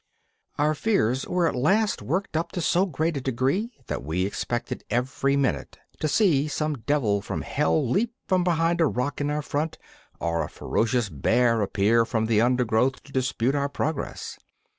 Our 0.57 0.73
fears 0.73 1.27
were 1.27 1.47
at 1.47 1.53
last 1.55 2.01
worked 2.01 2.35
up 2.35 2.51
to 2.53 2.61
so 2.61 2.87
great 2.87 3.17
a 3.17 3.21
degree 3.21 3.71
that 3.85 4.03
we 4.03 4.25
expected 4.25 4.83
every 4.89 5.35
minute 5.35 5.77
to 5.99 6.07
see 6.07 6.47
some 6.47 6.79
devil 6.79 7.21
from 7.21 7.43
Hell 7.43 7.87
leap 7.87 8.11
from 8.25 8.43
behind 8.43 8.81
a 8.81 8.87
rock 8.87 9.21
in 9.21 9.29
our 9.29 9.43
front, 9.43 9.77
or 10.19 10.43
a 10.43 10.49
ferocious 10.49 11.07
bear 11.09 11.61
appear 11.61 12.03
from 12.03 12.25
the 12.25 12.41
undergrowth 12.41 13.03
to 13.03 13.11
dispute 13.13 13.53
our 13.53 13.69
progress. 13.69 14.39